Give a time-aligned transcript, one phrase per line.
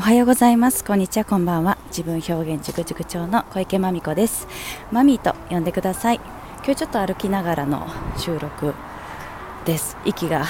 [0.00, 0.82] おはようございます。
[0.82, 1.26] こんにちは。
[1.26, 1.76] こんばんは。
[1.88, 4.48] 自分表現塾塾長の小池まみこです。
[4.90, 6.20] マミーと呼んでください。
[6.64, 8.72] 今日ちょっと歩きながらの収録
[9.66, 9.98] です。
[10.06, 10.46] 息が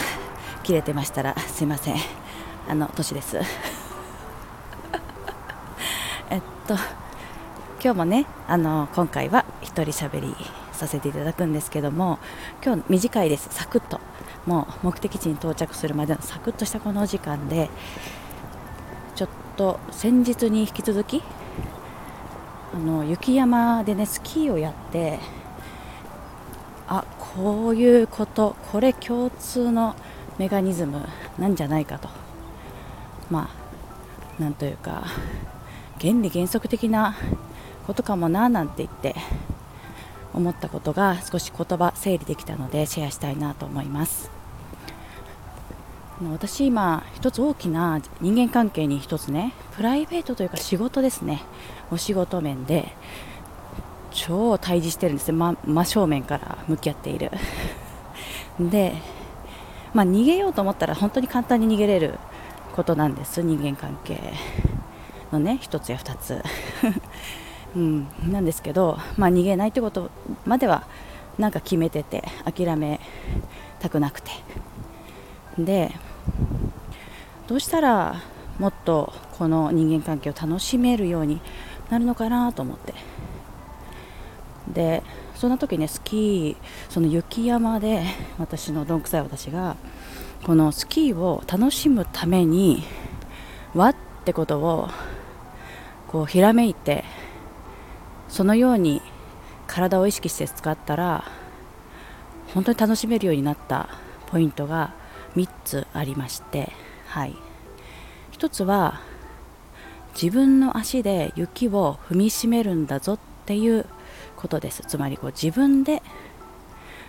[0.63, 1.97] 切れてましたらすいません。
[2.69, 3.41] あの年です。
[6.31, 6.75] えっと
[7.83, 10.33] 今日もねあの今回は一人喋り
[10.71, 12.21] させていただくんですけども
[12.65, 13.49] 今日短いです。
[13.51, 13.99] サクッと。
[14.47, 17.69] もう目的地に到着するまでのサクッとしたこのお時間で
[19.21, 19.29] ちょっ
[19.61, 21.23] と先日に引き続き
[22.75, 25.19] あの雪山でねスキーをやって
[26.89, 29.97] あこういうことこれ共通の
[30.39, 31.07] メカニズム
[31.39, 32.09] なんじゃないかと。
[33.31, 33.51] ま
[34.39, 35.05] あなんというか
[36.01, 37.15] 原理原則的な
[37.87, 39.15] ことかもななんて言って
[40.33, 44.40] 思ったことが少し言葉整理できたのでシェアしたいなと思います。
[46.29, 51.43] 私今一つ大きな人間関係に一つねプライベートというか仕事ですね。
[51.91, 52.93] お仕事面で
[54.11, 57.31] 超対峙してるんですね、ま、真正面から向き合っている。
[58.61, 58.95] で、
[59.95, 62.19] まあ、逃げようと思ったら本当に簡単に逃げれる
[62.77, 63.43] ことなんです。
[63.43, 64.21] 人間関係
[65.33, 66.43] のね一つや二つ、
[67.75, 70.11] うん、なんですけど、まあ、逃げないってこと
[70.45, 70.83] までは
[71.39, 73.01] なんか決めてて諦め
[73.79, 74.33] たくなくて。
[75.59, 75.95] で
[77.51, 78.23] どうしたら
[78.61, 81.41] もっとこの人間関係を楽しめるように
[81.91, 82.95] なるのかなと思って。
[84.73, 85.03] で
[85.35, 86.57] そんな時ねスキー
[86.89, 88.05] その雪山で
[88.39, 89.77] 私のどんくさい私が
[90.45, 92.85] このスキーを楽しむために
[93.75, 94.89] 和ってことを
[96.07, 97.05] こうひらめいて
[98.29, 99.03] そのように
[99.67, 101.25] 体を意識して使ったら
[102.55, 103.89] 本当に楽しめるようになった
[104.29, 104.95] ポイントが
[105.35, 106.71] 3つありまして、
[107.11, 107.35] はい、
[108.33, 109.01] 1つは
[110.15, 113.85] 自分の足で雪を踏みしめるんだぞっていう
[114.37, 114.85] ことです。
[114.87, 116.03] つまりこう自分で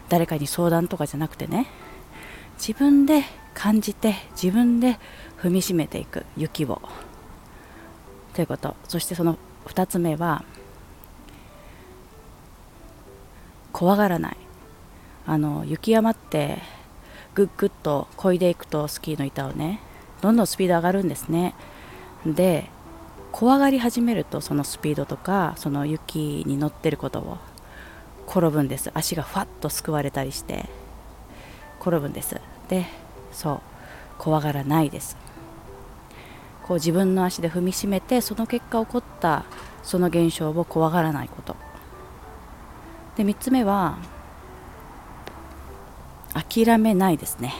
[0.09, 1.67] 誰かに相談とかじゃなくてね
[2.57, 3.23] 自分で
[3.53, 4.97] 感じて自分で
[5.39, 6.81] 踏みしめていく雪を。
[8.33, 8.75] ということ。
[8.87, 10.43] そしてその2つ目は
[13.71, 14.37] 怖がらない。
[15.27, 16.57] あの雪山って
[17.35, 19.79] ぐっぐっと漕いでいくとスキーの板をね
[20.21, 21.53] どんどんスピード上がるんですね。
[22.25, 22.69] で
[23.31, 27.37] 怖がり始めるとそのスピードとかその雪に乗ってることを
[28.27, 28.91] 転ぶんです。
[28.93, 30.69] 足がふわっとすくわれたりして
[31.79, 32.39] 転ぶんです。
[32.69, 32.85] で
[33.31, 33.61] そう
[34.17, 35.17] 怖がらないです。
[36.63, 39.45] こう自分の足で踏みしめてその結果起こった
[39.83, 41.55] その現象を怖がらないこと。
[43.17, 43.97] で3つ目は
[46.33, 47.53] 諦めないですね。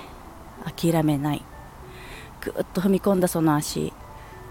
[0.63, 1.43] 諦めない。
[2.41, 3.93] ぐっと踏み込んだその足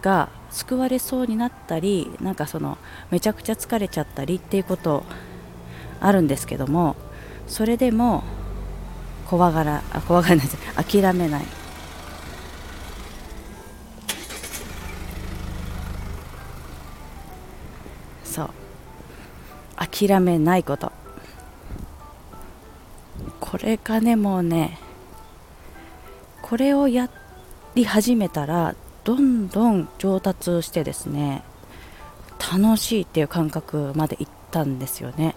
[0.02, 2.78] が救われそうになったりなんかその
[3.10, 5.04] めちゃくちゃ疲れちゃったりっていうこと
[6.00, 6.96] あるんですけども
[7.46, 8.22] それでも
[9.30, 10.46] 怖がらあ怖がらない。
[10.84, 11.44] 諦めない。
[18.24, 18.50] そう。
[19.76, 20.90] 諦めないこと。
[23.38, 24.78] これがねもうね
[26.42, 27.10] これをやっ
[27.74, 31.42] り始めたらどんどん上達してですね
[32.52, 35.36] 楽しいっていう感覚までいったんですよね。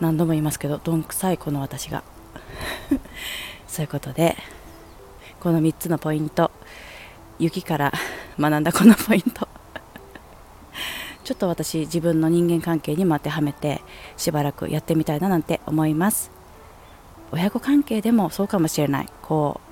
[0.00, 2.02] 何度も言いますけどどんくさいこの私が。
[3.68, 4.36] そういうことで
[5.40, 6.50] この3つのポイント
[7.38, 7.92] 雪から
[8.40, 9.46] 学んだこのポイント。
[11.22, 13.82] ちょっと私自分の人間関係にも当てはめて
[14.16, 16.30] しばらくやってみたいななんて思います。
[17.30, 19.08] 親子関係でもそうかもしれない。
[19.20, 19.71] こう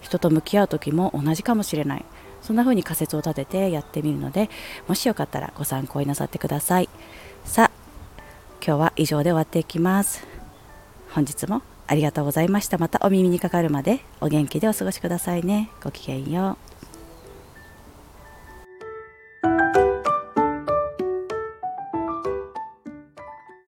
[0.00, 2.04] 人と向き合う時も同じかもしれない。
[2.40, 4.48] そんな風に仮説を立ててやってみるので
[4.86, 6.88] もしよかったらご参考になさってください。
[7.44, 7.70] さあ
[8.64, 10.26] 今日は以上で終わっていきます。
[11.10, 12.78] 本日もありがとうございました。
[12.78, 15.70] またお耳にかかるまでお元気でお過ごしくださいね。
[15.82, 16.67] ごきげんよう。